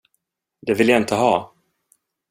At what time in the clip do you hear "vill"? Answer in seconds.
0.73-0.89